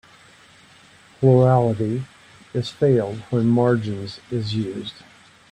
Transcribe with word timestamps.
Plurality 1.19 2.05
is 2.55 2.69
failed 2.71 3.19
when 3.29 3.45
"margins" 3.45 4.19
is 4.31 4.55
used. 4.55 4.95